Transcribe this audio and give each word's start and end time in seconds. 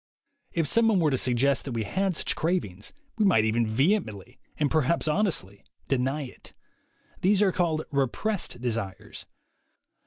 If 0.51 0.65
someone 0.67 0.99
were 0.99 1.11
to 1.11 1.17
suggest 1.19 1.63
that 1.65 1.73
we 1.73 1.83
had 1.83 2.15
such 2.15 2.35
cravings 2.35 2.91
we 3.19 3.23
might 3.23 3.45
even 3.45 3.67
vehemently, 3.67 4.39
and 4.57 4.71
perhaps 4.71 5.07
honestly, 5.07 5.63
deny 5.87 6.23
it. 6.23 6.53
These 7.21 7.43
are 7.43 7.51
called 7.51 7.83
"repressed" 7.91 8.59
desires. 8.59 9.27